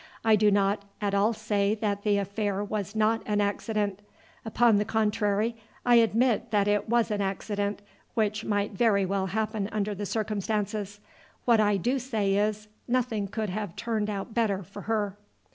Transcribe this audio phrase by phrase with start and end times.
[0.25, 3.99] I do not at all say that the affair was not an accident.
[4.43, 7.83] Upon the contrary, I admit that it was an accident
[8.15, 11.01] which might very well happen under the circumstances.
[11.45, 15.17] What I do say is, nothing could have turned out better for her."